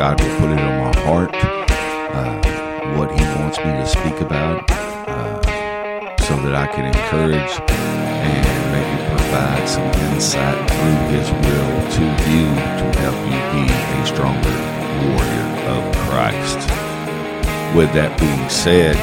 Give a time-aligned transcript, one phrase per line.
[0.00, 4.64] God will put it on my heart, uh, what He wants me to speak about,
[4.70, 12.04] uh, so that I can encourage and maybe provide some insight through His will to
[12.32, 12.48] you
[12.80, 14.56] to help you be a stronger
[15.04, 16.56] warrior of Christ.
[17.76, 18.96] With that being said,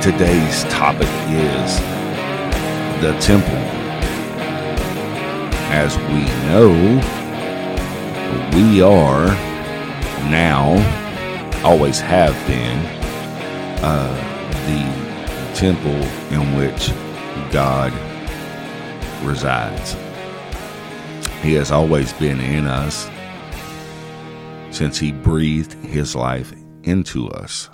[0.00, 1.76] today's topic is
[3.02, 3.60] the temple.
[5.68, 6.72] As we know,
[8.56, 9.53] we are
[10.30, 10.74] now,
[11.64, 12.78] always have been,
[13.82, 14.14] uh,
[14.66, 15.90] the temple
[16.32, 16.90] in which
[17.52, 17.92] God
[19.22, 19.96] resides.
[21.42, 23.08] He has always been in us
[24.70, 26.52] since He breathed His life
[26.82, 27.68] into us.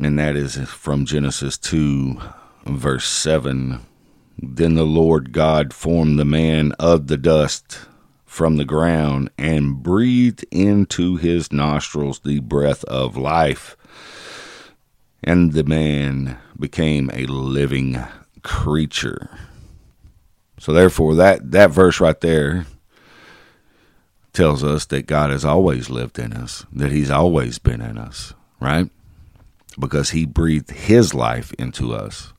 [0.00, 2.20] And that is from Genesis 2,
[2.66, 3.80] verse 7
[4.42, 7.80] then the Lord God formed the man of the dust
[8.30, 13.76] from the ground and breathed into his nostrils the breath of life.
[15.24, 17.98] And the man became a living
[18.44, 19.36] creature.
[20.60, 22.66] So therefore that, that verse right there
[24.32, 28.32] tells us that God has always lived in us, that he's always been in us,
[28.60, 28.88] right?
[29.76, 32.32] Because he breathed his life into us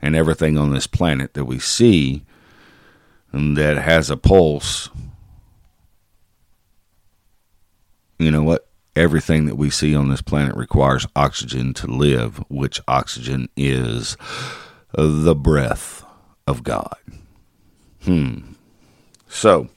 [0.00, 2.24] and everything on this planet that we see
[3.34, 4.88] that has a pulse.
[8.20, 8.68] You know what?
[8.94, 14.18] Everything that we see on this planet requires oxygen to live, which oxygen is
[14.92, 16.04] the breath
[16.46, 16.96] of God.
[18.04, 18.52] Hmm.
[19.26, 19.68] So,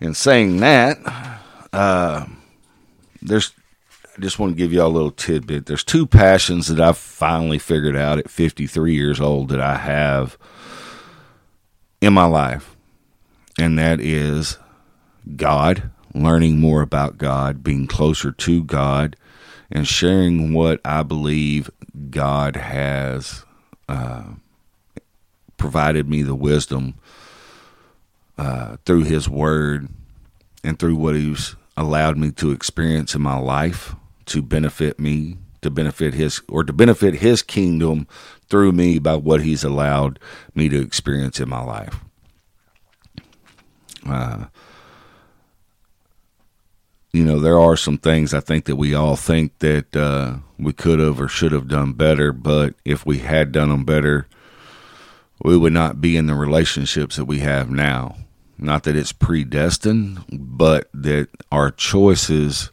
[0.00, 0.98] in saying that,
[1.72, 2.26] uh,
[3.22, 3.52] there's
[4.16, 5.66] I just want to give you a little tidbit.
[5.66, 10.38] There's two passions that I've finally figured out at 53 years old that I have
[12.00, 12.76] in my life,
[13.58, 14.58] and that is
[15.36, 19.16] God, learning more about God, being closer to God,
[19.70, 21.70] and sharing what I believe
[22.10, 23.44] God has
[23.88, 24.24] uh,
[25.56, 26.94] provided me the wisdom
[28.38, 29.88] uh, through His Word
[30.62, 33.94] and through what He's allowed me to experience in my life
[34.26, 38.06] to benefit me, to benefit his or to benefit his kingdom
[38.48, 40.18] through me by what he's allowed
[40.54, 42.00] me to experience in my life.
[44.06, 44.46] Uh,
[47.14, 50.72] you know, there are some things I think that we all think that uh, we
[50.72, 54.26] could have or should have done better, but if we had done them better,
[55.40, 58.16] we would not be in the relationships that we have now.
[58.58, 62.72] Not that it's predestined, but that our choices,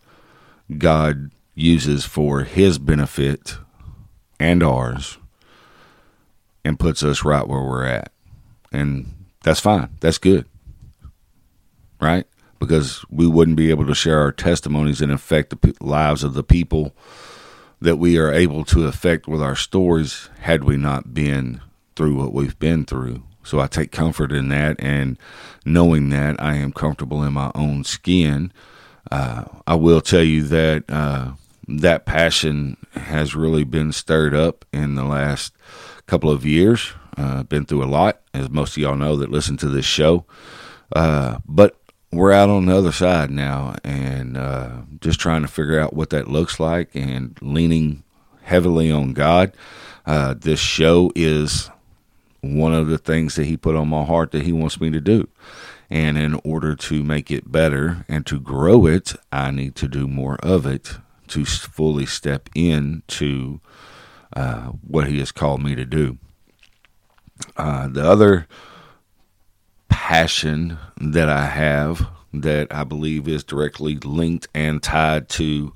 [0.75, 3.57] God uses for his benefit
[4.39, 5.19] and ours
[6.65, 8.11] and puts us right where we're at.
[8.71, 9.89] And that's fine.
[9.99, 10.47] That's good.
[11.99, 12.25] Right?
[12.61, 16.43] Because we wouldn't be able to share our testimonies and affect the lives of the
[16.43, 16.95] people
[17.81, 21.59] that we are able to affect with our stories had we not been
[21.95, 23.23] through what we've been through.
[23.43, 25.17] So I take comfort in that and
[25.65, 28.53] knowing that I am comfortable in my own skin.
[29.09, 31.31] Uh, I will tell you that uh,
[31.67, 35.53] that passion has really been stirred up in the last
[36.05, 36.93] couple of years.
[37.17, 40.25] Uh, been through a lot, as most of y'all know that listen to this show.
[40.95, 41.80] Uh, but
[42.11, 46.09] we're out on the other side now and uh, just trying to figure out what
[46.09, 48.03] that looks like and leaning
[48.43, 49.53] heavily on God.
[50.05, 51.69] Uh, this show is
[52.41, 54.99] one of the things that He put on my heart that He wants me to
[54.99, 55.29] do.
[55.89, 60.07] And in order to make it better and to grow it, I need to do
[60.07, 60.97] more of it
[61.29, 63.59] to fully step into
[64.35, 66.17] uh, what He has called me to do.
[67.55, 68.47] Uh, the other
[69.91, 75.73] passion that I have that I believe is directly linked and tied to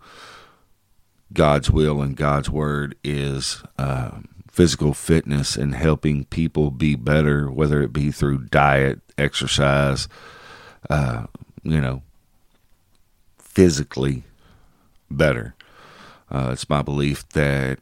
[1.34, 7.82] God's will and God's word is uh, physical fitness and helping people be better, whether
[7.82, 10.08] it be through diet, exercise,
[10.90, 11.26] uh,
[11.64, 12.02] you know,
[13.38, 14.24] physically
[15.12, 15.56] better.
[16.32, 17.80] Uh, it's my belief that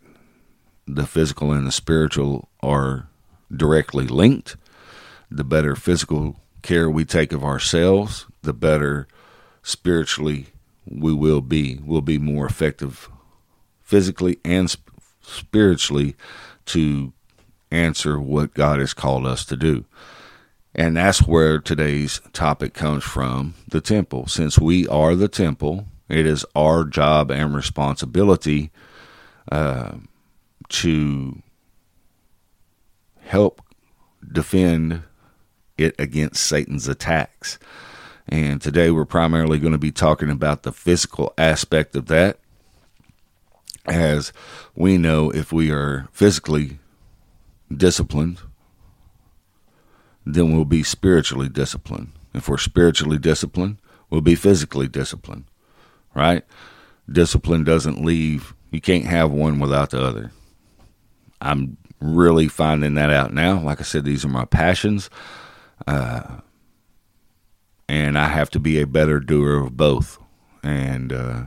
[0.87, 3.07] the physical and the spiritual are
[3.55, 4.57] directly linked.
[5.35, 9.07] The better physical care we take of ourselves, the better
[9.63, 10.47] spiritually
[10.85, 11.79] we will be.
[11.83, 13.09] We'll be more effective
[13.81, 14.93] physically and sp-
[15.23, 16.15] spiritually
[16.67, 17.13] to
[17.71, 19.85] answer what God has called us to do.
[20.75, 24.27] And that's where today's topic comes from the temple.
[24.27, 28.69] Since we are the temple, it is our job and responsibility
[29.51, 29.93] uh,
[30.69, 31.41] to
[33.21, 33.63] help
[34.31, 35.01] defend
[35.77, 37.59] it against Satan's attacks.
[38.27, 42.39] And today we're primarily going to be talking about the physical aspect of that.
[43.85, 44.31] As
[44.75, 46.79] we know, if we are physically
[47.75, 48.39] disciplined,
[50.25, 52.13] then we'll be spiritually disciplined.
[52.33, 53.77] If we're spiritually disciplined,
[54.09, 55.45] we'll be physically disciplined,
[56.15, 56.43] right?
[57.11, 60.31] Discipline doesn't leave, you can't have one without the other.
[61.41, 63.59] I'm really finding that out now.
[63.59, 65.09] Like I said, these are my passions.
[65.87, 66.39] Uh,
[67.87, 70.17] and I have to be a better doer of both.
[70.63, 71.43] And uh,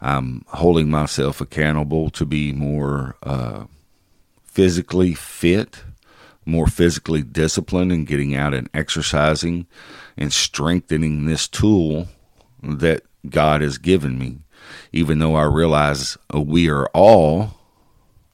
[0.00, 3.64] I'm holding myself accountable to be more uh,
[4.44, 5.82] physically fit,
[6.44, 9.66] more physically disciplined, and getting out and exercising
[10.16, 12.08] and strengthening this tool
[12.62, 14.38] that God has given me.
[14.92, 17.54] Even though I realize we are all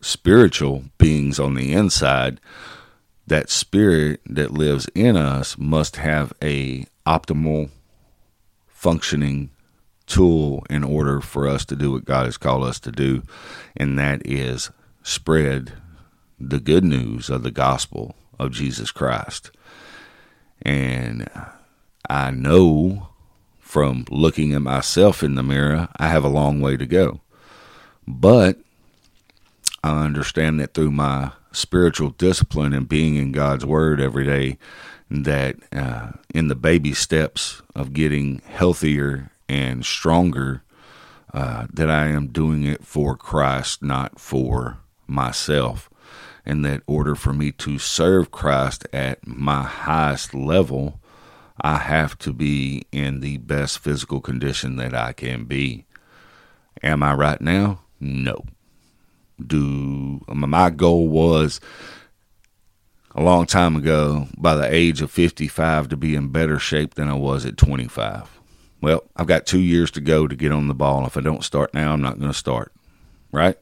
[0.01, 2.41] spiritual beings on the inside,
[3.33, 7.71] that spirit that lives in us must have a optimal
[8.69, 9.49] functioning
[10.07, 13.23] tool in order for us to do what God has called us to do,
[13.75, 14.71] and that is
[15.03, 15.73] spread
[16.39, 19.51] the good news of the gospel of Jesus Christ.
[20.61, 21.27] And
[22.11, 23.09] I know
[23.61, 27.23] from looking at myself in the mirror, I have a long way to go.
[28.07, 28.59] But
[29.83, 34.59] I understand that through my spiritual discipline and being in God's Word every day,
[35.11, 40.63] that uh, in the baby steps of getting healthier and stronger,
[41.35, 45.89] uh, that I am doing it for Christ, not for myself.
[46.45, 51.01] And that order for me to serve Christ at my highest level,
[51.61, 55.85] I have to be in the best physical condition that I can be.
[56.83, 57.83] Am I right now?
[58.01, 58.45] No
[59.45, 61.61] do my goal was
[63.15, 67.09] a long time ago by the age of 55 to be in better shape than
[67.09, 68.41] I was at 25.
[68.81, 71.07] Well, I've got 2 years to go to get on the ball.
[71.07, 72.73] If I don't start now, I'm not going to start.
[73.31, 73.57] Right?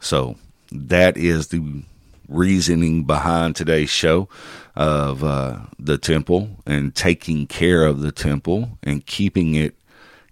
[0.00, 0.36] So,
[0.70, 1.82] that is the
[2.28, 4.28] reasoning behind today's show
[4.76, 9.74] of uh, the temple and taking care of the temple and keeping it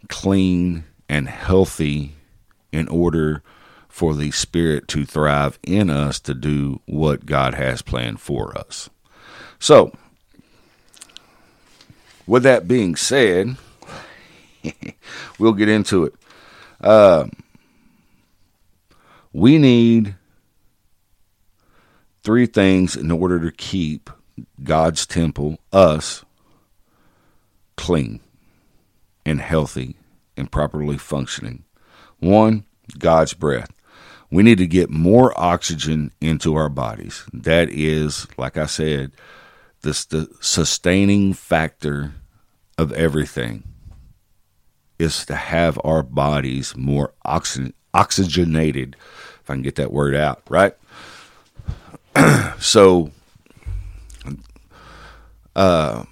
[0.08, 2.12] clean and healthy
[2.72, 3.42] in order
[3.96, 8.90] for the Spirit to thrive in us to do what God has planned for us.
[9.58, 9.90] So,
[12.26, 13.56] with that being said,
[15.38, 16.14] we'll get into it.
[16.78, 17.28] Uh,
[19.32, 20.14] we need
[22.22, 24.10] three things in order to keep
[24.62, 26.22] God's temple, us,
[27.78, 28.20] clean
[29.25, 29.96] and healthy
[30.37, 31.64] and properly functioning.
[32.19, 32.66] One,
[32.99, 33.70] God's breath.
[34.31, 37.25] We need to get more oxygen into our bodies.
[37.32, 39.12] That is, like I said,
[39.82, 42.12] the sustaining factor
[42.76, 43.62] of everything
[44.99, 48.96] is to have our bodies more oxy- oxygenated,
[49.43, 50.75] if I can get that word out, right?
[52.58, 53.11] so,
[55.55, 56.05] uh,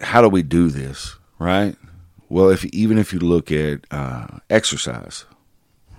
[0.00, 1.76] how do we do this, right?
[2.32, 5.26] Well, if even if you look at uh, exercise,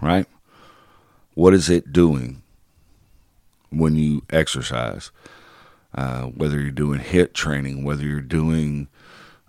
[0.01, 0.25] right?
[1.35, 2.41] What is it doing
[3.69, 5.11] when you exercise?
[5.93, 8.87] Uh, whether you're doing HIIT training, whether you're doing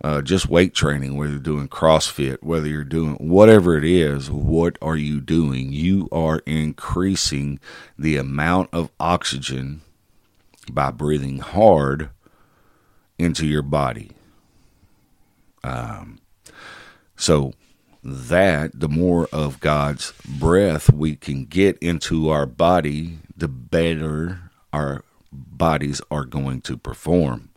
[0.02, 4.76] uh, just weight training, whether you're doing CrossFit, whether you're doing whatever it is, what
[4.82, 5.72] are you doing?
[5.72, 7.60] You are increasing
[7.98, 9.80] the amount of oxygen
[10.70, 12.10] by breathing hard
[13.18, 14.10] into your body.
[15.62, 16.18] Um,
[17.24, 17.54] so
[18.02, 25.04] that the more of God's breath we can get into our body, the better our
[25.32, 27.48] bodies are going to perform.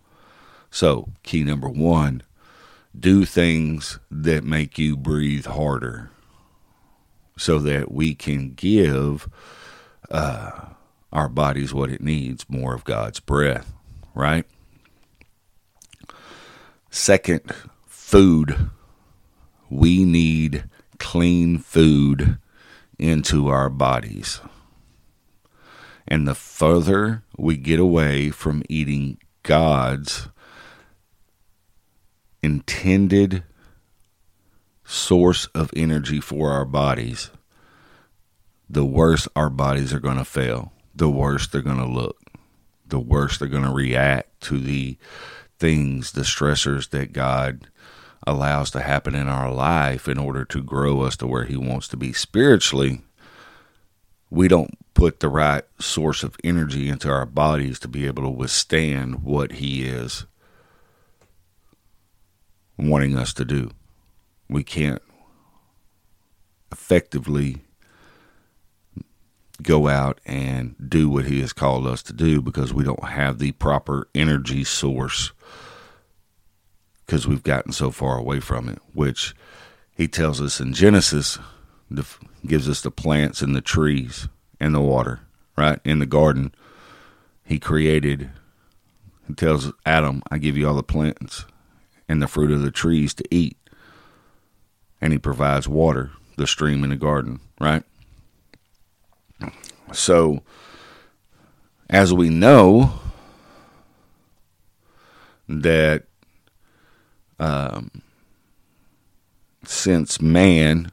[0.71, 2.24] So, key number one
[2.97, 6.12] do things that make you breathe harder
[7.38, 9.27] so that we can give
[10.09, 10.62] uh,
[11.12, 13.74] our bodies what it needs more of God's breath,
[14.15, 14.45] right?
[16.89, 17.53] Second,
[17.86, 18.69] food
[19.69, 20.65] we need
[21.00, 22.38] clean food
[22.97, 24.41] into our bodies.
[26.07, 30.29] And the further we get away from eating God's
[32.41, 33.43] intended
[34.86, 37.29] source of energy for our bodies,
[38.69, 42.17] the worse our bodies are going to fail, the worse they're going to look,
[42.86, 44.97] the worse they're going to react to the
[45.59, 47.69] things, the stressors that God
[48.27, 51.88] allows to happen in our life in order to grow us to where He wants
[51.88, 53.01] to be spiritually,
[54.29, 58.29] we don't put the right source of energy into our bodies to be able to
[58.29, 60.25] withstand what He is
[62.77, 63.72] wanting us to do.
[64.50, 65.01] We can't
[66.72, 67.62] effectively
[69.62, 73.39] go out and do what he has called us to do because we don't have
[73.39, 75.31] the proper energy source
[77.08, 79.34] because we've gotten so far away from it, which
[79.96, 81.40] he tells us in Genesis
[82.46, 84.28] gives us the plants and the trees
[84.60, 85.22] and the water,
[85.58, 85.80] right?
[85.86, 86.54] In the garden,
[87.46, 88.30] he created,
[89.26, 91.46] he tells Adam, I give you all the plants
[92.10, 93.58] and the fruit of the trees to eat.
[95.00, 97.84] And he provides water, the stream in the garden, right?
[99.94, 100.42] So,
[101.90, 103.00] as we know,
[105.48, 106.07] that
[107.39, 108.01] um,
[109.65, 110.91] since man,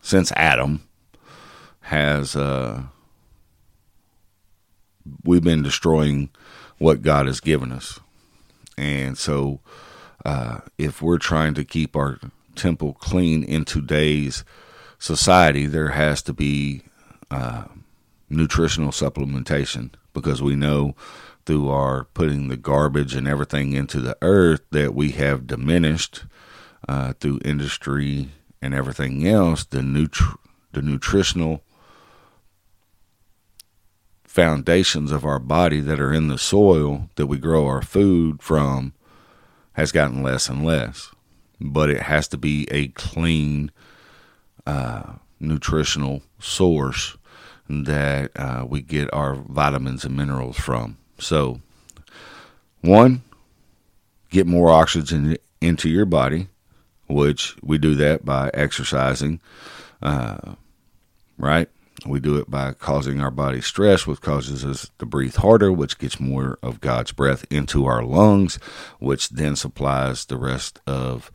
[0.00, 0.86] since Adam,
[1.82, 2.82] has uh,
[5.24, 6.30] we've been destroying
[6.78, 8.00] what God has given us,
[8.76, 9.60] and so
[10.24, 12.18] uh, if we're trying to keep our
[12.54, 14.44] temple clean in today's
[14.98, 16.82] society, there has to be
[17.30, 17.64] uh,
[18.28, 20.94] nutritional supplementation because we know
[21.46, 26.24] through our putting the garbage and everything into the earth that we have diminished
[26.88, 30.36] uh, through industry and everything else the nutri-
[30.72, 31.62] the nutritional
[34.24, 38.92] foundations of our body that are in the soil that we grow our food from
[39.74, 41.10] has gotten less and less
[41.60, 43.70] but it has to be a clean
[44.66, 47.16] uh, nutritional source
[47.68, 50.96] that uh, we get our vitamins and minerals from.
[51.18, 51.60] So,
[52.80, 53.22] one,
[54.30, 56.48] get more oxygen into your body,
[57.08, 59.40] which we do that by exercising,
[60.02, 60.54] uh,
[61.38, 61.68] right?
[62.04, 65.98] We do it by causing our body stress, which causes us to breathe harder, which
[65.98, 68.56] gets more of God's breath into our lungs,
[68.98, 71.32] which then supplies the rest of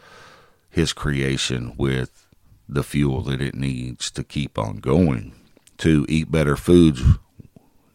[0.69, 2.27] His creation with
[2.69, 5.33] the fuel that it needs to keep on going
[5.79, 7.01] to eat better foods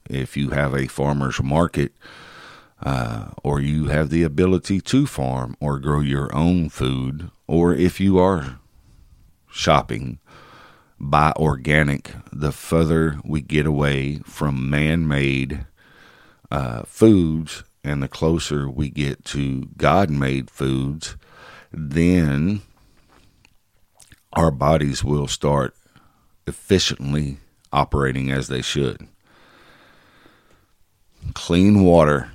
[0.09, 1.93] if you have a farmer's market
[2.83, 8.01] uh, or you have the ability to farm or grow your own food, or if
[8.01, 8.59] you are
[9.51, 10.19] shopping,
[10.99, 12.13] buy organic.
[12.33, 15.67] The further we get away from man made
[16.51, 21.17] uh, foods and the closer we get to God made foods,
[21.73, 22.63] then
[24.33, 25.75] our bodies will start
[26.47, 27.39] efficiently
[27.73, 29.09] operating as they should.
[31.35, 32.31] Clean water,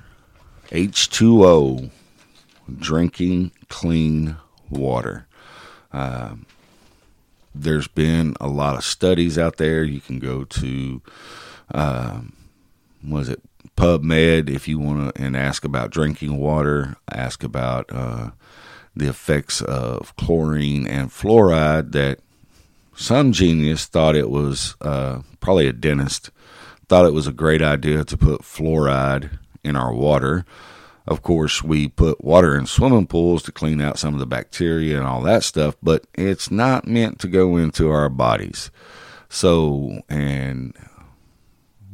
[0.70, 1.90] H2O,
[2.78, 4.36] drinking clean
[4.70, 5.26] water.
[5.92, 6.36] Uh,
[7.54, 9.84] there's been a lot of studies out there.
[9.84, 11.02] You can go to,
[11.74, 12.20] uh,
[13.06, 13.42] was it
[13.76, 18.30] PubMed if you want to, and ask about drinking water, ask about uh,
[18.94, 22.20] the effects of chlorine and fluoride that
[22.94, 26.30] some genius thought it was uh, probably a dentist
[26.92, 30.44] thought it was a great idea to put fluoride in our water.
[31.06, 34.98] Of course, we put water in swimming pools to clean out some of the bacteria
[34.98, 38.70] and all that stuff, but it's not meant to go into our bodies.
[39.30, 40.76] So, and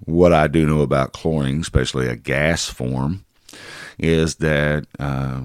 [0.04, 3.24] what I do know about chlorine, especially a gas form,
[3.98, 5.42] is that uh,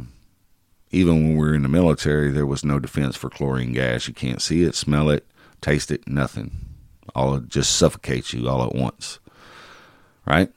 [0.90, 4.08] even when we were in the military, there was no defense for chlorine gas.
[4.08, 5.28] You can't see it, smell it,
[5.62, 6.50] taste it, nothing.
[7.14, 9.20] All it just suffocates you all at once.
[10.26, 10.52] Right?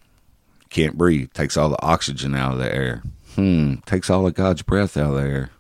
[0.70, 1.32] Can't breathe.
[1.32, 3.02] Takes all the oxygen out of the air.
[3.34, 3.76] Hmm.
[3.86, 5.50] Takes all of God's breath out of the air.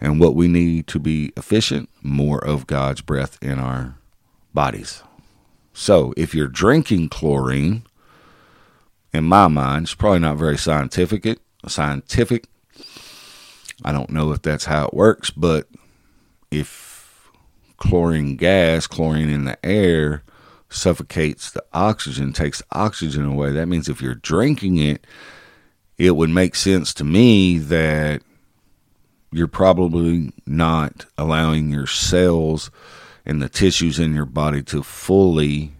[0.00, 3.94] And what we need to be efficient, more of God's breath in our
[4.52, 5.02] bodies.
[5.72, 7.84] So if you're drinking chlorine,
[9.12, 11.38] in my mind, it's probably not very scientific.
[11.66, 12.46] Scientific.
[13.84, 15.68] I don't know if that's how it works, but
[16.50, 17.30] if
[17.76, 20.22] chlorine gas, chlorine in the air,
[20.74, 23.52] suffocates the oxygen, takes oxygen away.
[23.52, 25.06] That means if you're drinking it,
[25.98, 28.22] it would make sense to me that
[29.30, 32.70] you're probably not allowing your cells
[33.26, 35.72] and the tissues in your body to fully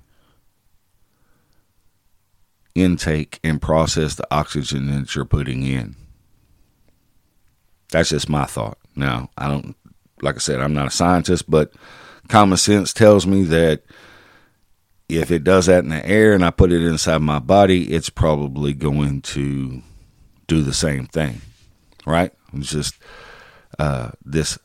[2.74, 5.94] intake and process the oxygen that you're putting in.
[7.90, 8.78] That's just my thought.
[8.96, 9.76] Now, I don't
[10.22, 11.72] like I said, I'm not a scientist, but
[12.28, 13.82] common sense tells me that
[15.08, 18.10] if it does that in the air and I put it inside my body, it's
[18.10, 19.82] probably going to
[20.48, 21.40] do the same thing,
[22.06, 22.32] right?
[22.54, 22.96] It's just
[23.78, 24.58] uh, this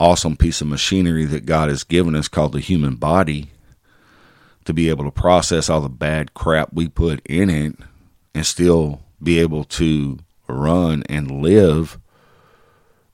[0.00, 3.50] awesome piece of machinery that God has given us called the human body
[4.66, 7.76] to be able to process all the bad crap we put in it
[8.34, 11.98] and still be able to run and live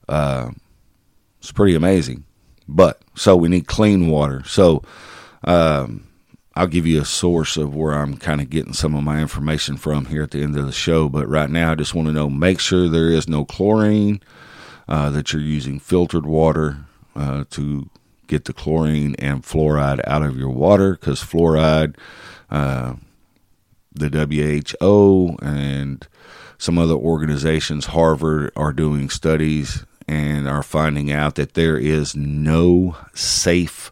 [0.07, 0.51] Uh,
[1.39, 2.25] it's pretty amazing.
[2.67, 4.43] But so we need clean water.
[4.45, 4.83] So
[5.43, 6.04] um,
[6.55, 9.75] I'll give you a source of where I'm kind of getting some of my information
[9.75, 11.09] from here at the end of the show.
[11.09, 14.21] But right now, I just want to know make sure there is no chlorine,
[14.87, 16.77] uh, that you're using filtered water
[17.15, 17.89] uh, to
[18.27, 21.95] get the chlorine and fluoride out of your water because fluoride,
[22.49, 22.95] uh,
[23.93, 24.09] the
[24.79, 26.07] WHO and
[26.57, 32.95] some other organizations, Harvard, are doing studies and are finding out that there is no
[33.13, 33.91] safe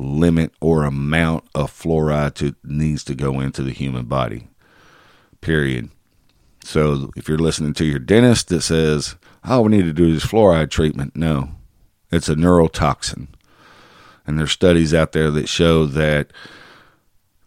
[0.00, 4.48] limit or amount of fluoride to needs to go into the human body.
[5.40, 5.90] Period.
[6.64, 10.26] So if you're listening to your dentist that says, "Oh, we need to do this
[10.26, 11.50] fluoride treatment," no,
[12.10, 13.28] it's a neurotoxin,
[14.26, 16.32] and there's studies out there that show that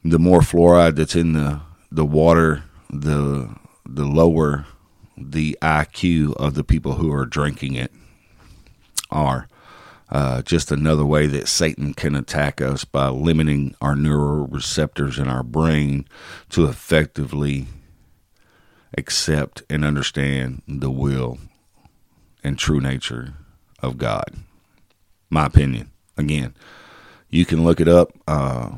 [0.04, 3.50] the more fluoride that's in the the water, the
[3.86, 4.66] the lower
[5.16, 7.92] the IQ of the people who are drinking it
[9.12, 9.48] are.
[10.14, 15.42] Uh, just another way that Satan can attack us by limiting our neuroreceptors in our
[15.42, 16.08] brain
[16.50, 17.66] to effectively
[18.96, 21.40] accept and understand the will
[22.44, 23.34] and true nature
[23.80, 24.36] of God.
[25.32, 25.90] My opinion.
[26.16, 26.54] Again,
[27.32, 28.12] you can look it up.
[28.28, 28.70] Uh,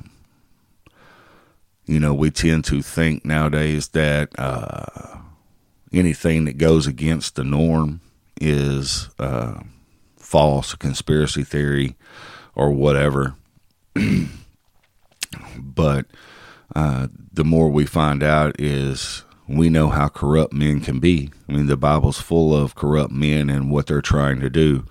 [1.86, 5.18] you know, we tend to think nowadays that uh,
[5.92, 8.00] anything that goes against the norm
[8.40, 9.60] is uh,
[10.36, 11.96] false, a conspiracy theory,
[12.56, 13.36] or whatever.
[15.58, 16.08] but
[16.76, 21.32] uh, the more we find out is we know how corrupt men can be.
[21.48, 24.86] I mean, the Bible's full of corrupt men and what they're trying to do.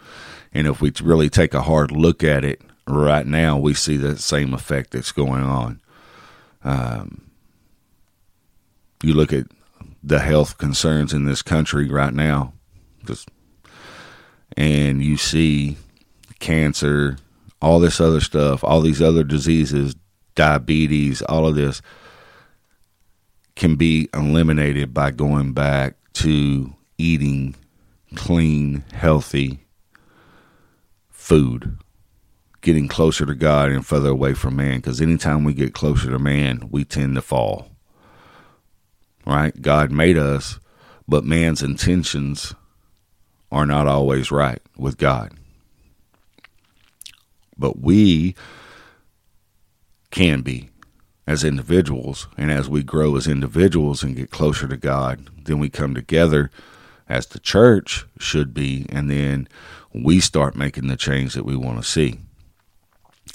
[0.55, 4.21] And if we really take a hard look at it right now, we see that
[4.21, 5.79] same effect that's going on.
[6.63, 7.21] Um,
[9.03, 9.49] you look at
[10.03, 12.55] the health concerns in this country right now,
[13.05, 13.29] just
[14.57, 15.76] and you see
[16.40, 17.16] cancer,
[17.61, 19.94] all this other stuff, all these other diseases,
[20.35, 21.80] diabetes, all of this
[23.57, 27.54] can be eliminated by going back to eating
[28.14, 29.61] clean, healthy
[31.11, 31.78] food,
[32.61, 34.76] getting closer to God and further away from man.
[34.76, 37.70] Because anytime we get closer to man, we tend to fall.
[39.26, 39.61] Right?
[39.61, 40.59] God made us,
[41.09, 42.54] but man's intentions
[43.55, 45.33] are not always right with God.
[47.57, 48.35] But we
[50.11, 50.71] can be
[51.25, 52.27] as individuals.
[52.37, 56.51] And as we grow as individuals and get closer to God, then we come together
[57.09, 58.87] as the church should be.
[58.88, 59.49] And then
[59.93, 62.19] we start making the change that we want to see.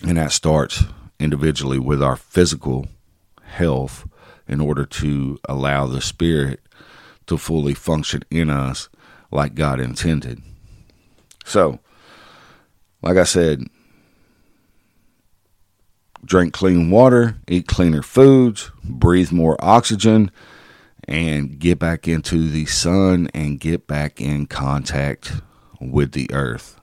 [0.06, 0.84] And that starts
[1.18, 2.90] individually with our physical
[3.44, 4.06] health
[4.50, 6.60] in order to allow the spirit
[7.28, 8.90] to fully function in us
[9.32, 10.42] like God intended.
[11.46, 11.80] So,
[13.02, 13.66] like I said,
[16.24, 20.32] drink clean water, eat cleaner foods, breathe more oxygen,
[21.08, 25.34] and get back into the sun and get back in contact
[25.80, 26.80] with the earth.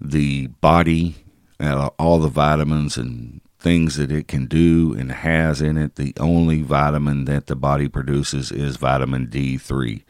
[0.00, 1.16] The body,
[1.58, 6.14] uh, all the vitamins and things that it can do and has in it, the
[6.18, 10.02] only vitamin that the body produces is vitamin D3.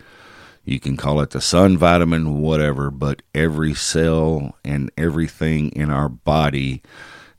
[0.70, 6.08] You can call it the sun vitamin, whatever, but every cell and everything in our
[6.08, 6.80] body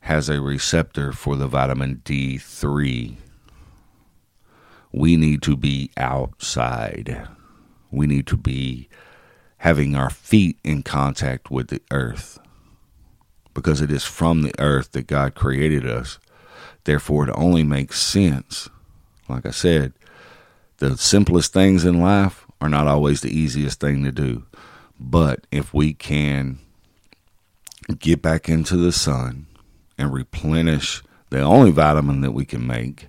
[0.00, 3.16] has a receptor for the vitamin D3.
[4.92, 7.26] We need to be outside.
[7.90, 8.90] We need to be
[9.56, 12.38] having our feet in contact with the earth
[13.54, 16.18] because it is from the earth that God created us.
[16.84, 18.68] Therefore, it only makes sense.
[19.26, 19.94] Like I said,
[20.76, 24.44] the simplest things in life are not always the easiest thing to do.
[24.98, 26.60] But if we can
[27.98, 29.48] get back into the sun
[29.98, 33.08] and replenish the only vitamin that we can make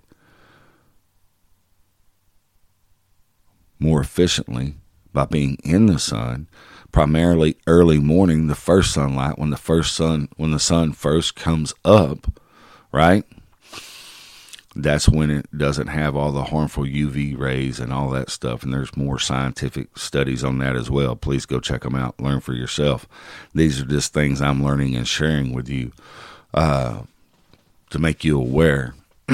[3.77, 4.77] more efficiently
[5.13, 6.47] by being in the sun,
[6.91, 11.75] primarily early morning, the first sunlight, when the first sun when the sun first comes
[11.85, 12.39] up,
[12.91, 13.23] right?
[14.75, 18.63] That's when it doesn't have all the harmful UV rays and all that stuff.
[18.63, 21.15] And there's more scientific studies on that as well.
[21.15, 23.07] Please go check them out, learn for yourself.
[23.53, 25.91] These are just things I'm learning and sharing with you
[26.53, 27.03] uh,
[27.91, 28.95] to make you aware.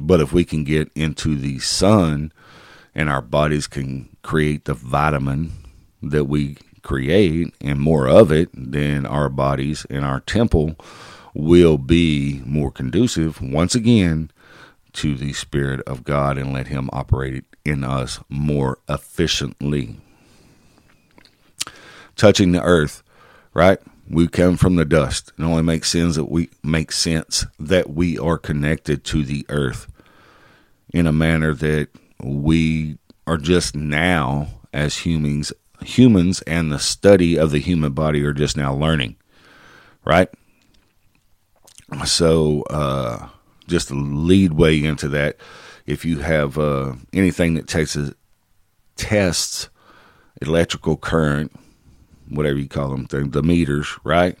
[0.00, 2.32] but if we can get into the sun
[2.94, 5.52] and our bodies can create the vitamin
[6.02, 10.76] that we create and more of it, then our bodies and our temple
[11.34, 14.30] will be more conducive once again
[14.94, 19.96] to the Spirit of God and let Him operate in us more efficiently.
[22.16, 23.02] touching the earth,
[23.54, 23.78] right?
[24.08, 25.32] We come from the dust.
[25.38, 29.88] It only makes sense that we make sense that we are connected to the earth
[30.92, 31.88] in a manner that
[32.22, 38.32] we are just now as humans humans and the study of the human body are
[38.34, 39.16] just now learning
[40.04, 40.28] right
[42.06, 43.28] so uh,
[43.70, 45.36] just a lead way into that
[45.86, 48.14] if you have uh, anything that takes a,
[48.96, 49.68] tests
[50.42, 51.52] electrical current
[52.28, 54.38] whatever you call them the, the meters right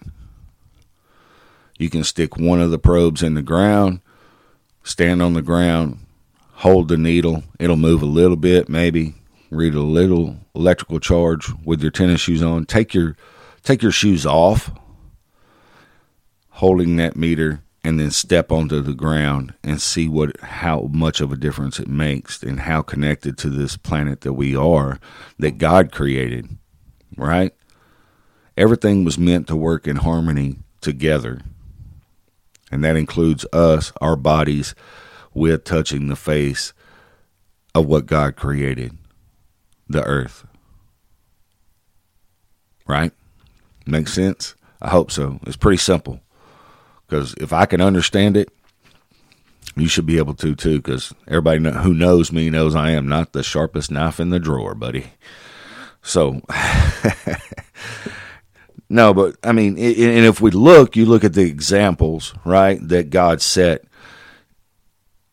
[1.78, 4.00] you can stick one of the probes in the ground
[4.82, 5.98] stand on the ground
[6.60, 7.42] hold the needle.
[7.58, 9.14] It'll move a little bit, maybe
[9.50, 12.66] read a little electrical charge with your tennis shoes on.
[12.66, 13.16] Take your
[13.62, 14.70] take your shoes off,
[16.50, 21.32] holding that meter, and then step onto the ground and see what how much of
[21.32, 24.98] a difference it makes and how connected to this planet that we are
[25.38, 26.48] that God created.
[27.16, 27.52] Right?
[28.56, 31.40] Everything was meant to work in harmony together.
[32.70, 34.74] And that includes us, our bodies,
[35.32, 36.72] with touching the face
[37.74, 38.96] of what God created
[39.88, 40.46] the earth.
[42.86, 43.12] Right?
[43.86, 44.54] Makes sense?
[44.80, 45.40] I hope so.
[45.46, 46.20] It's pretty simple.
[47.10, 48.50] Because if I can understand it,
[49.74, 50.76] you should be able to too.
[50.76, 54.76] Because everybody who knows me knows I am not the sharpest knife in the drawer,
[54.76, 55.10] buddy.
[56.02, 56.40] So,
[58.88, 63.10] no, but I mean, and if we look, you look at the examples, right, that
[63.10, 63.82] God set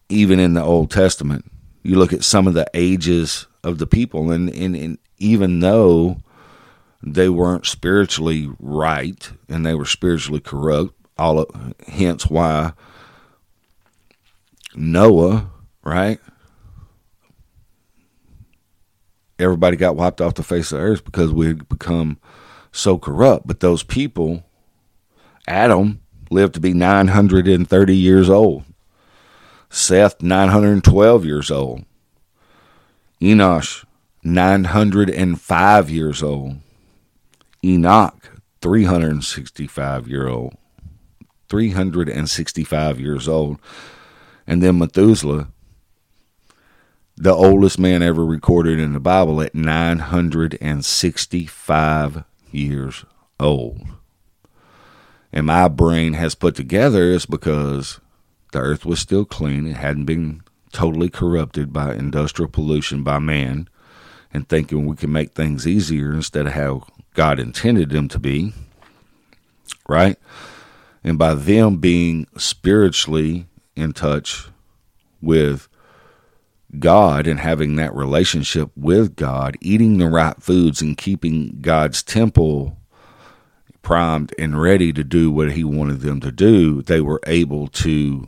[0.10, 1.46] even in the Old Testament.
[1.84, 6.18] You look at some of the ages of the people, and, and, and even though
[7.04, 12.74] they weren't spiritually right and they were spiritually corrupt, all of, hence why
[14.76, 15.50] Noah,
[15.84, 16.20] right?
[19.40, 22.20] Everybody got wiped off the face of the earth because we had become
[22.72, 23.48] so corrupt.
[23.48, 24.44] But those people,
[25.48, 28.64] Adam lived to be 930 years old.
[29.70, 31.86] Seth, 912 years old.
[33.22, 33.86] Enosh,
[34.24, 36.58] 905 years old.
[37.64, 40.56] Enoch, 365 year old.
[41.50, 43.60] 365 years old.
[44.46, 45.48] And then Methuselah,
[47.16, 53.06] the oldest man ever recorded in the Bible at 965 years
[53.40, 53.88] old.
[55.34, 58.00] And my brain has put together is because
[58.52, 59.68] the earth was still clean.
[59.68, 63.68] It hadn't been totally corrupted by industrial pollution by man
[64.34, 66.84] and thinking we can make things easier instead of how
[67.14, 68.54] God intended them to be.
[69.90, 70.18] Right?
[71.08, 74.50] And by them being spiritually in touch
[75.22, 75.70] with
[76.80, 82.76] God and having that relationship with God, eating the right foods and keeping God's temple
[83.82, 88.28] primed and ready to do what He wanted them to do, they were able to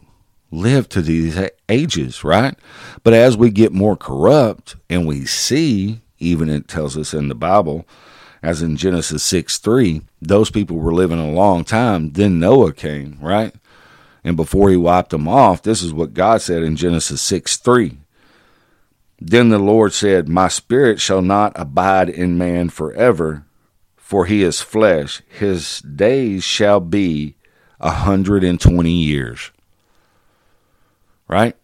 [0.50, 1.38] live to these
[1.68, 2.58] ages, right?
[3.04, 7.36] But as we get more corrupt and we see, even it tells us in the
[7.36, 7.86] Bible,
[8.42, 12.12] as in Genesis 6 3, those people were living a long time.
[12.12, 13.54] Then Noah came, right?
[14.24, 17.98] And before he wiped them off, this is what God said in Genesis 6 3.
[19.22, 23.46] Then the Lord said, My spirit shall not abide in man forever,
[23.98, 25.22] for he is flesh.
[25.28, 27.36] His days shall be
[27.80, 29.52] a hundred and twenty years
[31.30, 31.56] right?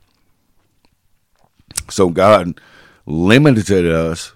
[1.89, 2.61] So God
[3.05, 4.31] limited us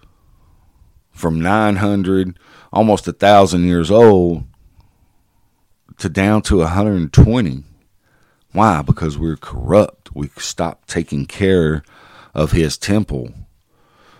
[1.19, 2.39] from 900,
[2.71, 4.45] almost a thousand years old,
[5.97, 7.63] to down to 120.
[8.53, 8.81] Why?
[8.81, 10.15] Because we're corrupt.
[10.15, 11.83] We stopped taking care
[12.33, 13.33] of His temple,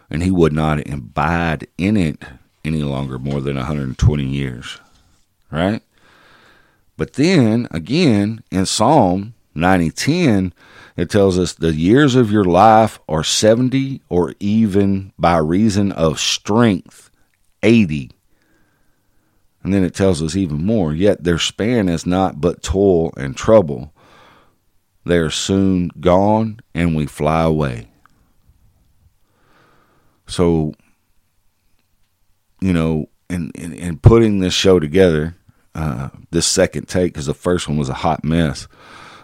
[0.10, 2.22] and He would not abide in it
[2.66, 4.80] any longer more than 120 years.
[5.50, 5.82] Right?
[6.98, 10.52] But then again, in Psalm 90:10,
[11.00, 16.20] it tells us the years of your life are 70 or even by reason of
[16.20, 17.10] strength
[17.64, 18.12] 80.
[19.64, 23.36] And then it tells us even more, yet their span is not but toil and
[23.36, 23.94] trouble.
[25.06, 27.88] They are soon gone and we fly away.
[30.28, 30.74] So,
[32.62, 35.36] you know, in, in, in putting this show together,
[35.76, 38.68] uh, this second take, because the first one was a hot mess,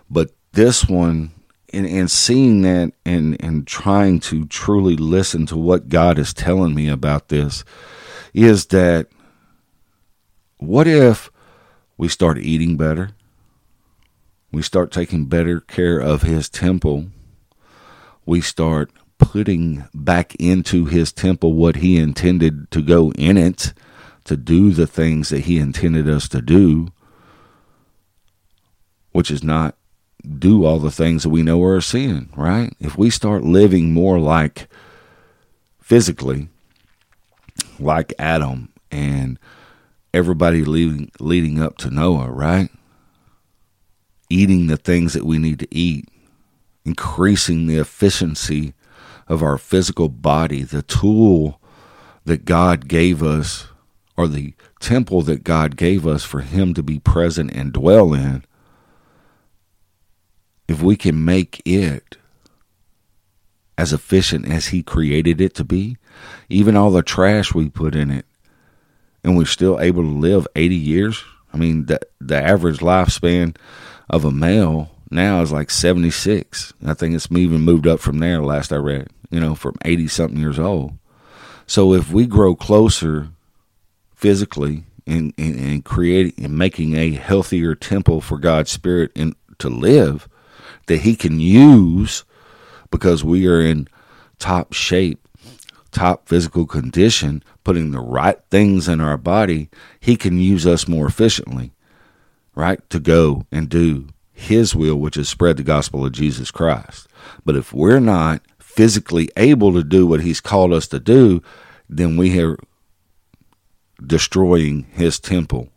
[0.09, 1.31] but this one
[1.75, 6.73] and, and seeing that and, and trying to truly listen to what God is telling
[6.73, 7.65] me about this
[8.33, 9.07] is that
[10.57, 11.29] what if
[11.97, 13.11] we start eating better?
[14.51, 17.07] We start taking better care of His temple.
[18.25, 23.73] We start putting back into His temple what He intended to go in it
[24.23, 26.87] to do the things that He intended us to do,
[29.11, 29.75] which is not
[30.39, 32.73] do all the things that we know are sin, right?
[32.79, 34.67] If we start living more like
[35.81, 36.49] physically,
[37.79, 39.39] like Adam and
[40.13, 42.69] everybody leading, leading up to Noah, right?
[44.29, 46.09] Eating the things that we need to eat,
[46.83, 48.73] increasing the efficiency
[49.27, 51.59] of our physical body, the tool
[52.25, 53.67] that God gave us,
[54.17, 58.43] or the temple that God gave us for Him to be present and dwell in,
[60.67, 62.17] if we can make it
[63.77, 65.97] as efficient as He created it to be,
[66.49, 68.25] even all the trash we put in it,
[69.23, 71.23] and we're still able to live 80 years.
[71.53, 73.55] I mean, the, the average lifespan
[74.09, 76.73] of a male now is like 76.
[76.85, 80.07] I think it's even moved up from there last I read, you know, from 80
[80.07, 80.93] something years old.
[81.67, 83.29] So if we grow closer
[84.13, 89.11] physically and, and, and creating and making a healthier temple for God's spirit
[89.59, 90.27] to live
[90.87, 92.23] that he can use
[92.91, 93.87] because we are in
[94.39, 95.27] top shape,
[95.91, 99.69] top physical condition, putting the right things in our body,
[99.99, 101.71] he can use us more efficiently,
[102.53, 102.87] right?
[102.89, 107.07] To go and do his will, which is spread the gospel of Jesus Christ.
[107.45, 111.41] But if we're not physically able to do what he's called us to do,
[111.89, 112.57] then we are
[114.05, 115.69] destroying his temple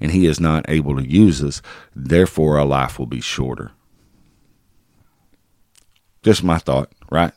[0.00, 1.62] and he is not able to use us.
[1.94, 3.70] Therefore, our life will be shorter.
[6.22, 7.32] Just my thought, right?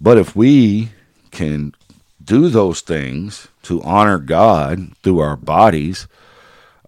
[0.00, 0.90] But if we
[1.30, 1.74] can
[2.22, 6.06] do those things to honor God through our bodies,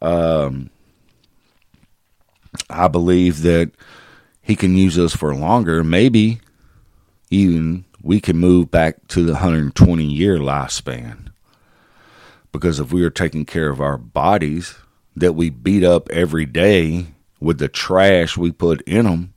[0.03, 0.71] um,
[2.68, 3.71] I believe that
[4.42, 5.83] He can use us for longer.
[5.83, 6.40] Maybe
[7.31, 11.31] even we can move back to the 120 year lifespan.
[12.53, 14.77] Because if we are taking care of our bodies
[15.14, 17.09] that we beat up every day
[17.40, 19.35] with the trash we put in them,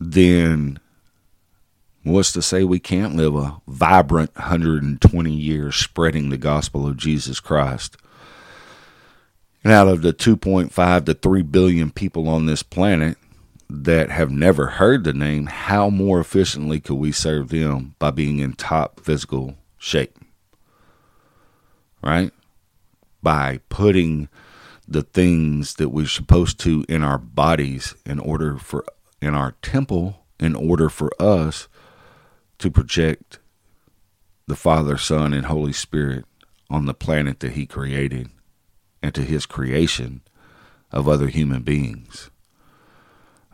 [0.00, 0.80] then
[2.02, 7.38] what's to say we can't live a vibrant 120 years spreading the gospel of Jesus
[7.38, 7.96] Christ?
[9.62, 13.18] And out of the 2.5 to 3 billion people on this planet
[13.68, 18.38] that have never heard the name, how more efficiently could we serve them by being
[18.38, 20.18] in top physical shape?
[22.02, 22.32] Right?
[23.22, 24.28] By putting
[24.88, 28.84] the things that we're supposed to in our bodies in order for
[29.20, 31.68] in our temple in order for us
[32.58, 33.38] to project
[34.46, 36.24] the Father, Son, and Holy Spirit
[36.68, 38.30] on the planet that He created
[39.02, 40.22] and to His creation
[40.90, 42.30] of other human beings.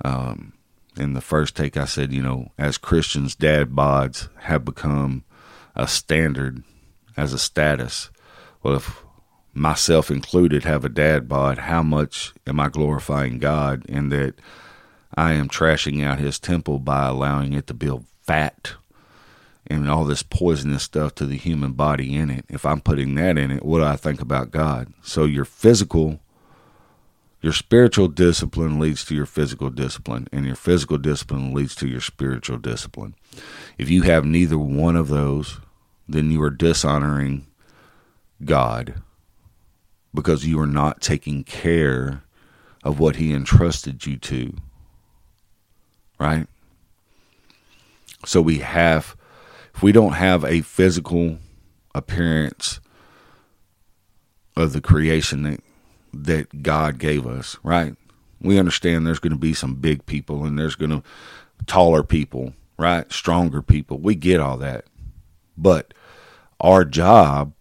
[0.04, 0.52] Um,
[0.96, 5.24] in the first take, I said, you know, as Christians, dad bods have become
[5.74, 6.62] a standard
[7.16, 8.10] as a status.
[8.62, 9.04] Well, if
[9.52, 14.34] myself included have a dad bod, how much am I glorifying God in that
[15.14, 18.72] I am trashing out his temple by allowing it to build fat
[19.66, 22.44] and all this poisonous stuff to the human body in it.
[22.48, 24.92] If I'm putting that in it, what do I think about God?
[25.02, 26.20] So your physical,
[27.40, 32.00] your spiritual discipline leads to your physical discipline, and your physical discipline leads to your
[32.00, 33.14] spiritual discipline.
[33.78, 35.60] If you have neither one of those,
[36.08, 37.46] then you are dishonoring
[38.44, 39.02] God
[40.14, 42.22] because you are not taking care
[42.84, 44.54] of what He entrusted you to.
[46.18, 46.46] Right?
[48.24, 49.16] So we have
[49.74, 51.38] if we don't have a physical
[51.94, 52.80] appearance
[54.56, 55.60] of the creation that
[56.12, 57.94] that God gave us, right?
[58.40, 61.02] We understand there's going to be some big people and there's going to
[61.66, 63.10] taller people, right?
[63.12, 63.98] Stronger people.
[63.98, 64.86] We get all that.
[65.56, 65.92] But
[66.60, 67.52] our job,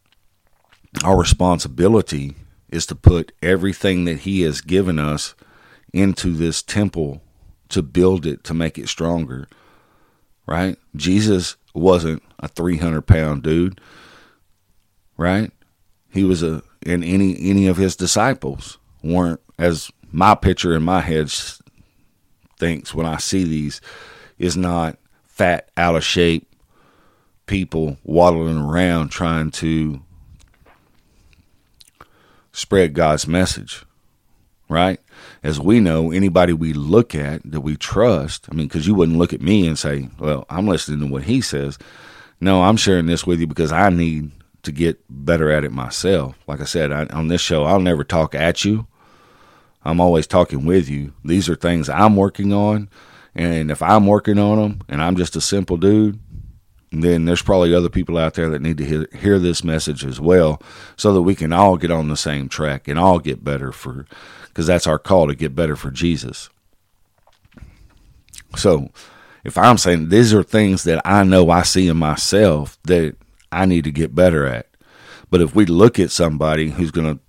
[1.03, 2.35] our responsibility
[2.69, 5.35] is to put everything that he has given us
[5.93, 7.21] into this temple
[7.69, 9.47] to build it to make it stronger.
[10.47, 10.77] Right?
[10.95, 13.81] Jesus wasn't a 300 pound dude,
[15.17, 15.51] right?
[16.09, 21.01] He was a, and any any of his disciples weren't as my picture in my
[21.01, 21.31] head
[22.57, 23.81] thinks when I see these
[24.37, 26.47] is not fat, out of shape
[27.45, 30.01] people waddling around trying to
[32.51, 33.83] spread God's message,
[34.69, 34.99] right?
[35.43, 39.17] As we know, anybody we look at that we trust, I mean, because you wouldn't
[39.17, 41.77] look at me and say, well, I'm listening to what he says.
[42.39, 44.31] No, I'm sharing this with you because I need
[44.63, 46.37] to get better at it myself.
[46.47, 48.87] Like I said, I, on this show, I'll never talk at you.
[49.83, 51.13] I'm always talking with you.
[51.23, 52.89] These are things I'm working on.
[53.35, 56.19] And if I'm working on them and I'm just a simple dude,
[56.91, 60.19] then there's probably other people out there that need to hear, hear this message as
[60.19, 60.61] well
[60.95, 64.05] so that we can all get on the same track and all get better for
[64.55, 66.49] because that's our call to get better for Jesus.
[68.55, 68.89] So,
[69.43, 73.17] if I'm saying these are things that I know I see in myself that
[73.51, 74.67] I need to get better at.
[75.29, 77.19] But if we look at somebody who's going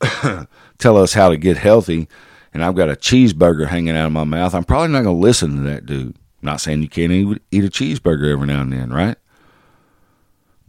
[0.00, 2.08] to tell us how to get healthy
[2.52, 5.22] and I've got a cheeseburger hanging out of my mouth, I'm probably not going to
[5.22, 6.14] listen to that dude.
[6.42, 9.16] I'm not saying you can't eat a cheeseburger every now and then, right?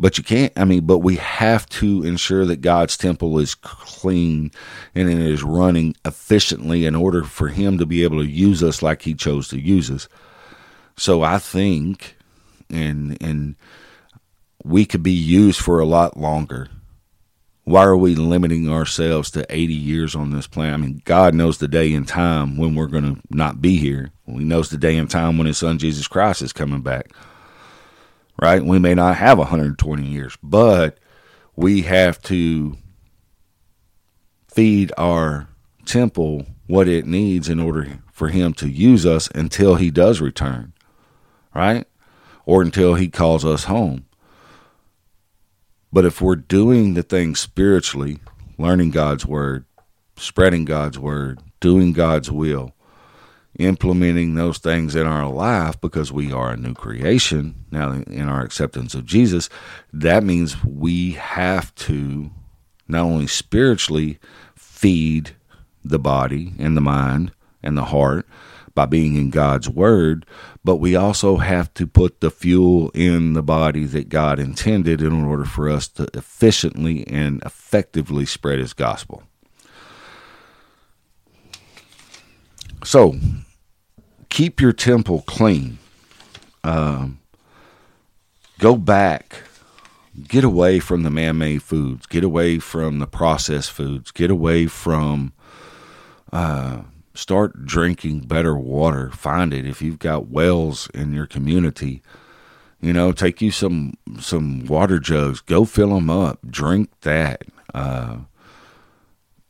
[0.01, 4.51] But you can't, I mean, but we have to ensure that God's temple is clean
[4.95, 8.81] and it is running efficiently in order for Him to be able to use us
[8.81, 10.07] like He chose to use us.
[10.97, 12.17] So I think,
[12.69, 13.55] and, and,
[14.63, 16.67] we could be used for a lot longer.
[17.63, 20.73] Why are we limiting ourselves to 80 years on this planet?
[20.73, 24.11] I mean, God knows the day and time when we're going to not be here.
[24.27, 27.11] He knows the day and time when His Son Jesus Christ is coming back.
[28.39, 28.63] Right?
[28.63, 30.97] We may not have 120 years, but
[31.55, 32.77] we have to
[34.47, 35.47] feed our
[35.85, 40.73] temple what it needs in order for Him to use us until He does return.
[41.53, 41.85] Right?
[42.45, 44.05] Or until He calls us home.
[45.93, 48.19] But if we're doing the things spiritually,
[48.57, 49.65] learning God's word,
[50.15, 52.73] spreading God's word, doing God's will,
[53.59, 58.41] implementing those things in our life because we are a new creation now in our
[58.41, 59.49] acceptance of Jesus,
[59.91, 62.31] that means we have to
[62.87, 64.19] not only spiritually
[64.55, 65.31] feed
[65.83, 67.31] the body and the mind
[67.63, 68.25] and the heart
[68.73, 70.25] by being in God's word,
[70.63, 75.25] but we also have to put the fuel in the body that God intended in
[75.25, 79.23] order for us to efficiently and effectively spread His gospel.
[82.83, 83.15] So,
[84.29, 85.77] keep your temple clean.
[86.63, 87.19] Um,
[88.59, 89.43] go back.
[90.27, 92.05] Get away from the man made foods.
[92.05, 94.11] Get away from the processed foods.
[94.11, 95.33] Get away from
[96.33, 96.81] uh,
[97.13, 99.09] start drinking better water.
[99.11, 102.01] Find it if you've got wells in your community.
[102.81, 105.39] You know, take you some some water jugs.
[105.39, 106.39] Go fill them up.
[106.49, 107.43] Drink that.
[107.73, 108.17] Uh,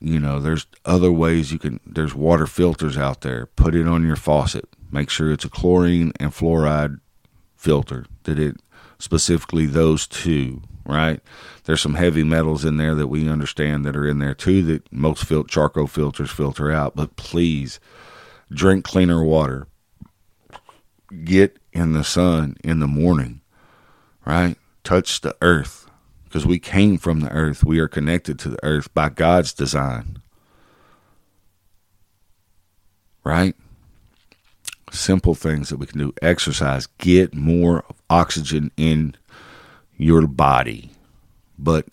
[0.02, 1.80] you know, there's other ways you can.
[1.86, 3.46] There's water filters out there.
[3.46, 4.68] Put it on your faucet.
[4.92, 7.00] Make sure it's a chlorine and fluoride
[7.56, 8.06] filter.
[8.24, 8.58] That it
[8.98, 11.22] specifically those two right?
[11.66, 14.92] There's some heavy metals in there that we understand that are in there too that
[14.92, 16.96] most fil- charcoal filters filter out.
[16.96, 17.80] But please
[18.52, 19.68] drink cleaner water.
[21.24, 23.42] Get in the sun in the morning,
[24.26, 24.58] right?
[24.84, 25.90] Touch the earth
[26.32, 27.62] because we came from the earth.
[27.62, 30.22] We are connected to the earth by God's design,
[33.26, 33.54] right?
[34.92, 36.14] Simple things that we can do.
[36.22, 39.18] Exercise, get more oxygen in
[39.98, 40.92] your body.
[41.60, 41.88] But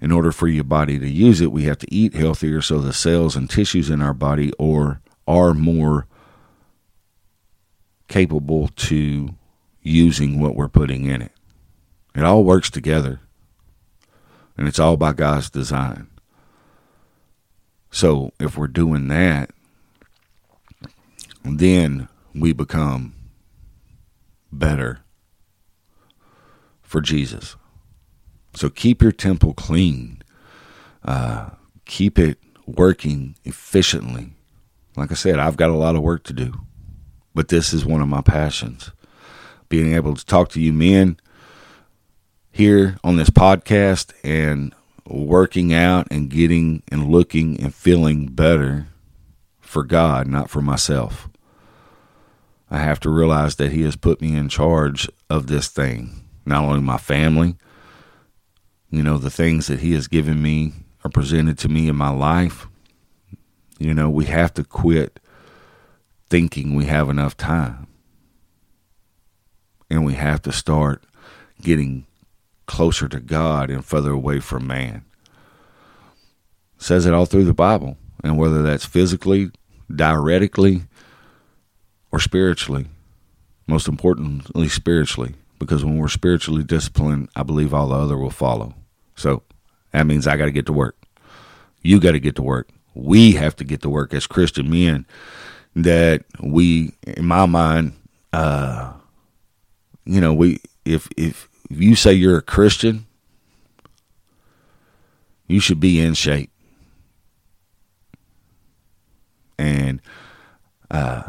[0.00, 2.92] in order for your body to use it, we have to eat healthier so the
[2.92, 6.06] cells and tissues in our body or are more
[8.06, 9.30] capable to
[9.82, 11.32] using what we're putting in it.
[12.14, 13.22] It all works together.
[14.56, 16.08] And it's all by God's design.
[17.90, 19.50] So if we're doing that,
[21.44, 23.14] then we become
[24.52, 25.00] better
[26.82, 27.56] for Jesus.
[28.54, 30.22] So keep your temple clean.
[31.04, 31.50] Uh,
[31.84, 34.32] keep it working efficiently.
[34.96, 36.52] Like I said, I've got a lot of work to do,
[37.34, 38.90] but this is one of my passions.
[39.68, 41.18] Being able to talk to you men
[42.56, 44.74] here on this podcast and
[45.06, 48.88] working out and getting and looking and feeling better
[49.60, 51.28] for God, not for myself.
[52.70, 56.64] I have to realize that He has put me in charge of this thing not
[56.64, 57.56] only my family,
[58.88, 60.72] you know, the things that He has given me
[61.04, 62.68] are presented to me in my life.
[63.78, 65.20] You know, we have to quit
[66.30, 67.88] thinking we have enough time.
[69.90, 71.04] And we have to start
[71.60, 72.06] getting
[72.66, 75.04] closer to God and further away from man.
[76.78, 77.96] Says it all through the Bible.
[78.22, 79.50] And whether that's physically,
[79.94, 80.82] diuretically,
[82.10, 82.86] or spiritually,
[83.66, 88.74] most importantly, spiritually because when we're spiritually disciplined, I believe all the other will follow.
[89.14, 89.42] So
[89.92, 90.96] that means I got to get to work.
[91.82, 92.68] You got to get to work.
[92.94, 95.06] We have to get to work as Christian men.
[95.74, 97.92] That we, in my mind,
[98.32, 98.94] uh,
[100.06, 103.06] you know, we if if you say you're a Christian,
[105.46, 106.50] you should be in shape.
[109.58, 110.02] And
[110.90, 111.22] uh,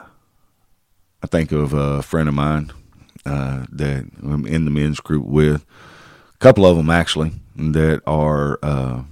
[1.23, 2.71] I think of a friend of mine
[3.25, 5.65] uh, that I'm in the men's group with.
[6.33, 9.03] A couple of them actually that are uh,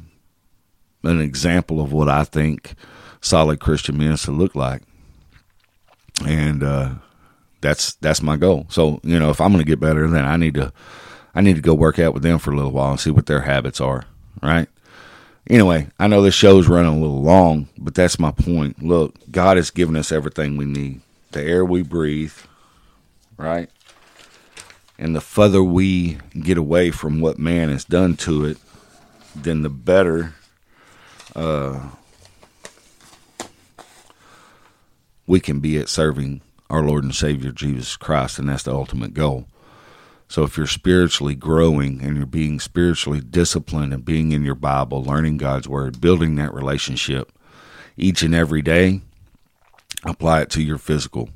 [1.03, 2.75] an example of what I think
[3.19, 4.83] solid Christian men should look like,
[6.25, 6.95] and uh,
[7.61, 8.67] that's that's my goal.
[8.69, 10.71] So you know, if I'm going to get better, then I need to
[11.35, 13.25] I need to go work out with them for a little while and see what
[13.25, 14.05] their habits are.
[14.41, 14.69] Right.
[15.47, 18.81] Anyway, I know this show's running a little long, but that's my point.
[18.81, 21.01] Look, God has given us everything we need.
[21.31, 22.33] The air we breathe,
[23.37, 23.69] right?
[24.97, 28.57] And the further we get away from what man has done to it,
[29.35, 30.33] then the better
[31.35, 31.89] uh,
[35.27, 39.13] we can be at serving our Lord and Savior Jesus Christ, and that's the ultimate
[39.13, 39.45] goal.
[40.35, 45.01] So if you're spiritually growing and you're being spiritually disciplined and being in your Bible,
[45.01, 47.31] learning God's Word, building that relationship
[47.95, 48.99] each and every day,
[50.03, 51.29] apply it to your physical.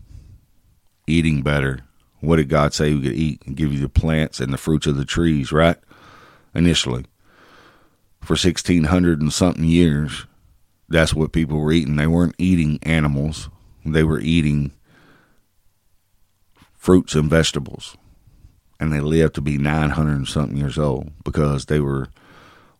[1.08, 1.80] Eating better.
[2.20, 4.86] What did God say we could eat and give you the plants and the fruits
[4.86, 5.78] of the trees, right?
[6.54, 7.06] Initially.
[8.20, 10.26] For 1600 and something years,
[10.90, 11.96] that's what people were eating.
[11.96, 13.48] They weren't eating animals,
[13.86, 14.74] they were eating
[16.76, 17.96] fruits and vegetables
[18.80, 22.08] and they lived to be 900 and something years old because they were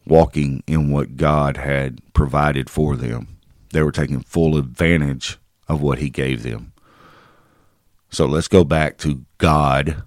[0.06, 3.38] walking in what God had provided for them.
[3.72, 5.38] They were taking full advantage
[5.68, 6.74] of what He gave them.
[8.10, 10.04] So let's go back to God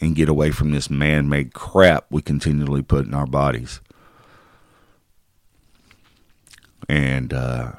[0.00, 3.80] and get away from this man made crap we continually put in our bodies.
[6.88, 7.72] And uh,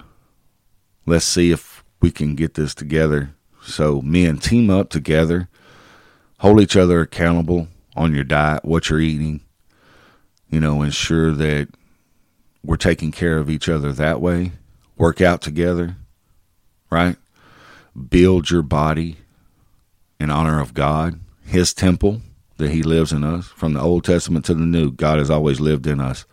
[1.05, 3.34] let's see if we can get this together.
[3.64, 5.47] So, men team up together
[6.42, 9.42] hold each other accountable on your diet, what you're eating,
[10.50, 11.68] you know, ensure that
[12.64, 14.52] we're taking care of each other that way.
[14.98, 15.98] Work out together,
[16.89, 17.16] right?
[18.10, 19.18] Build your body
[20.20, 22.22] in honor of God, His temple
[22.58, 23.46] that He lives in us.
[23.46, 26.26] From the Old Testament to the New, God has always lived in us.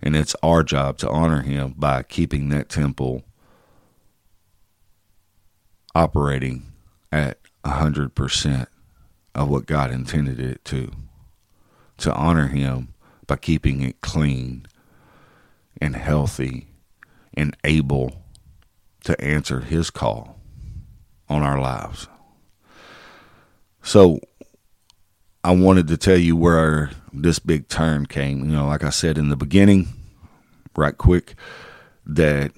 [0.00, 3.24] And it's our job to honor Him by keeping that temple
[5.94, 6.72] operating
[7.12, 8.66] at 100%
[9.38, 10.90] of what God intended it to.
[11.98, 12.94] To honor Him
[13.26, 14.66] by keeping it clean
[15.80, 16.66] and healthy
[17.34, 18.24] and able
[19.04, 20.40] to answer His call
[21.28, 22.08] on our lives.
[23.82, 24.18] So,
[25.44, 28.40] I wanted to tell you where this big turn came.
[28.40, 29.88] You know, like I said in the beginning,
[30.76, 31.36] right quick,
[32.04, 32.50] that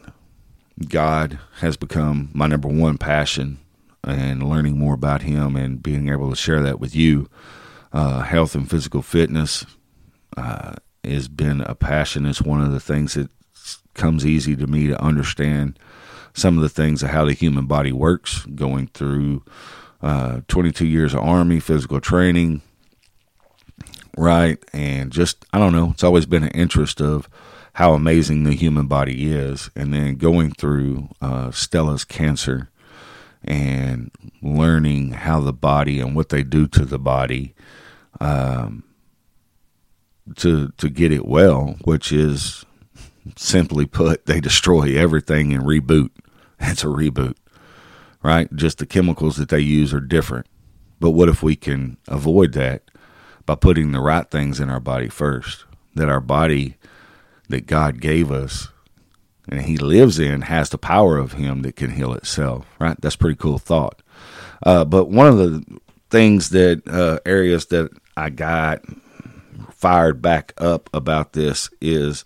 [0.88, 3.58] God has become my number one passion
[4.04, 7.28] and learning more about him and being able to share that with you.
[7.92, 9.66] Uh, health and physical fitness
[10.36, 10.74] uh,
[11.04, 12.26] has been a passion.
[12.26, 13.30] It's one of the things that
[13.94, 15.78] comes easy to me to understand
[16.32, 18.44] some of the things of how the human body works.
[18.46, 19.42] Going through
[20.00, 22.62] uh, 22 years of Army physical training,
[24.16, 25.90] right, and just I don't know.
[25.90, 27.28] It's always been an interest of
[27.74, 32.70] how amazing the human body is, and then going through uh, Stella's cancer
[33.44, 34.10] and
[34.42, 37.54] learning how the body and what they do to the body
[38.20, 38.84] um,
[40.36, 42.64] to to get it well, which is
[43.36, 46.10] simply put, they destroy everything and reboot.
[46.58, 47.36] It's a reboot,
[48.22, 48.54] right?
[48.54, 50.46] Just the chemicals that they use are different.
[50.98, 52.90] But what if we can avoid that
[53.46, 55.64] by putting the right things in our body first?
[55.94, 56.76] That our body
[57.48, 58.68] that God gave us
[59.48, 63.00] and he lives in has the power of him that can heal itself, right?
[63.00, 64.02] That's pretty cool thought.
[64.62, 65.64] Uh, but one of the
[66.10, 68.82] things that uh, areas that I got
[69.70, 72.24] fired back up about this is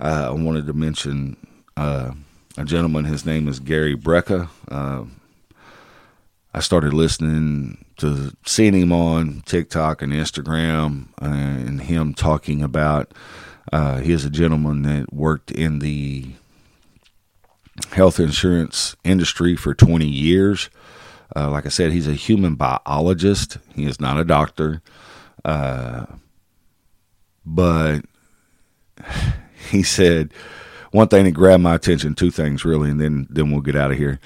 [0.00, 1.36] uh, I wanted to mention
[1.76, 2.12] uh,
[2.56, 3.04] a gentleman.
[3.04, 4.48] His name is Gary Brecka.
[4.68, 5.04] Uh,
[6.54, 13.12] I started listening to seeing him on TikTok and Instagram, and him talking about.
[13.72, 16.32] Uh, he is a gentleman that worked in the
[17.92, 20.70] health insurance industry for 20 years.
[21.34, 23.58] Uh, like I said, he's a human biologist.
[23.74, 24.82] He is not a doctor.
[25.44, 26.06] Uh,
[27.44, 28.00] but
[29.70, 30.32] he said
[30.92, 33.90] one thing that grabbed my attention, two things really, and then, then we'll get out
[33.90, 34.20] of here,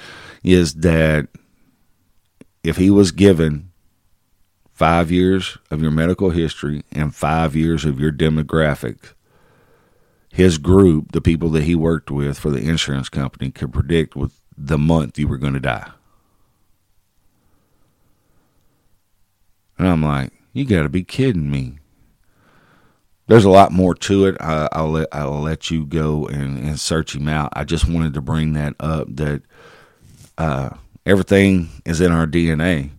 [0.45, 1.29] is that
[2.63, 3.71] if he was given
[4.75, 9.15] five years of your medical history and five years of your demographics,
[10.31, 14.41] his group, the people that he worked with for the insurance company, could predict with
[14.57, 15.91] the month you were going to die.
[19.79, 21.79] And I'm like, you got to be kidding me.
[23.29, 24.37] There's a lot more to it.
[24.41, 27.51] I, will let I'll let you go and, and search him out.
[27.55, 29.43] I just wanted to bring that up that
[30.39, 30.70] uh,
[31.07, 32.91] everything is in our DNA,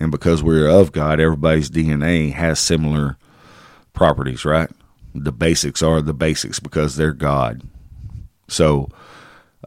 [0.00, 3.16] And because we're of God, everybody's DNA has similar
[3.92, 4.70] properties, right?
[5.14, 7.62] The basics are the basics because they're God.
[8.48, 8.88] So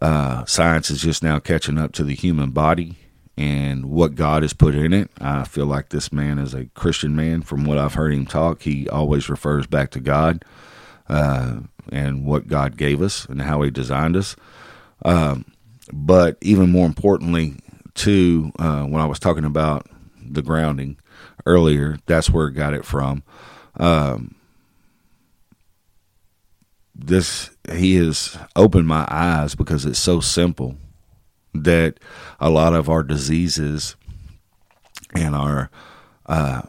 [0.02, 2.98] uh, science is just now catching up to the human body
[3.38, 5.10] and what God has put in it.
[5.20, 7.41] I feel like this man is a Christian man.
[7.41, 10.46] From what I've heard him talk, he always refers back to God
[11.10, 11.60] uh,
[11.91, 14.36] and what God gave us and how He designed us.
[15.04, 15.46] Um,
[15.91, 17.56] but even more importantly,
[17.94, 19.88] too, uh, when I was talking about
[20.22, 20.98] the grounding
[21.46, 23.24] earlier, that's where I got it from.
[23.78, 24.36] Um,
[26.96, 30.78] this he has opened my eyes because it's so simple
[31.54, 32.00] that
[32.39, 33.96] a lot of our diseases
[35.16, 35.70] and our
[36.26, 36.62] uh,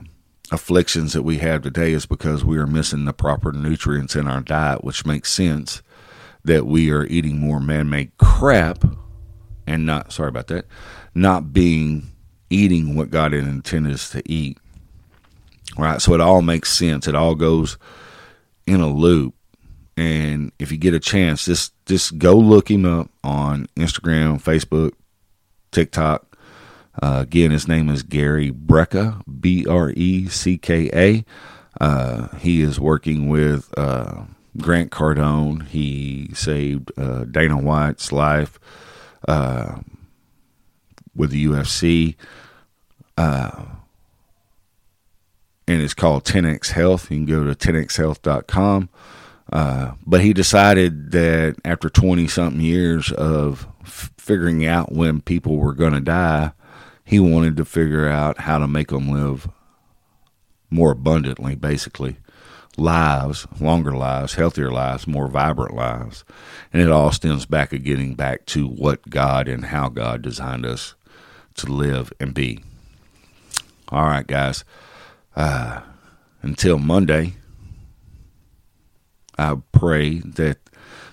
[0.51, 4.41] afflictions that we have today is because we are missing the proper nutrients in our
[4.41, 5.83] diet, which makes sense
[6.45, 8.85] that we are eating more man made crap
[9.67, 10.67] and not, sorry about that,
[11.15, 12.11] not being
[12.51, 14.59] eating what God intended us to eat.
[15.79, 16.01] Right?
[16.01, 17.09] So it all makes sense.
[17.09, 17.79] It all goes
[18.67, 19.35] in a loop.
[19.97, 24.93] And if you get a chance, just just go look him up on Instagram, Facebook,
[25.71, 26.35] TikTok,
[27.03, 31.25] uh, again, his name is Gary Brecka, B R E C K A.
[31.81, 34.23] Uh, he is working with uh,
[34.59, 35.67] Grant Cardone.
[35.67, 38.61] He saved uh, Dana White's life
[39.27, 39.81] uh,
[41.17, 42.15] with the UFC.
[43.17, 43.65] Uh,
[45.67, 47.11] and it's called 10x Health.
[47.11, 48.89] You can go to 10xhealth.com.
[49.53, 55.57] Uh, but he decided that after 20 something years of f- figuring out when people
[55.57, 56.53] were going to die,
[57.05, 59.49] he wanted to figure out how to make them live
[60.71, 62.17] more abundantly, basically.
[62.77, 66.25] Lives, longer lives, healthier lives, more vibrant lives.
[66.73, 70.67] And it all stems back to getting back to what God and how God designed
[70.67, 70.95] us
[71.57, 72.65] to live and be.
[73.91, 74.65] All right, guys.
[75.37, 75.83] Uh,
[76.43, 77.35] until Monday,
[79.39, 80.59] I pray that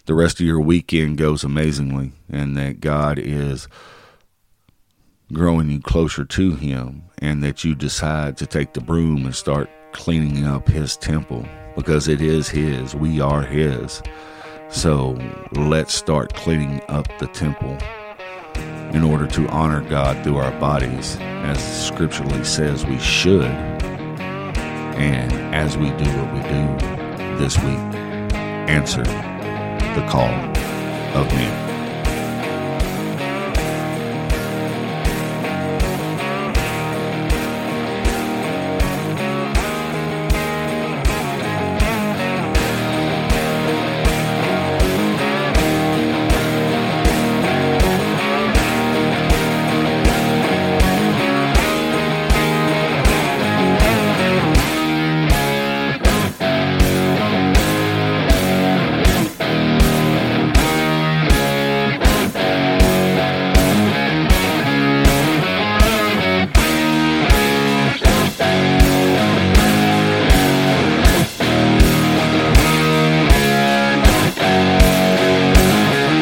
[0.06, 3.68] the rest of your weekend goes amazingly and that God is
[5.32, 9.70] growing you closer to Him, and that you decide to take the broom and start
[9.94, 11.46] cleaning up His temple
[11.76, 12.96] because it is His.
[12.96, 14.02] We are His.
[14.70, 15.18] So
[15.54, 17.78] let's start cleaning up the temple
[18.94, 23.46] in order to honor God through our bodies, as scripturally says we should.
[24.96, 27.91] And as we do what we do this week,
[28.72, 30.32] answer the call
[31.20, 31.71] of men.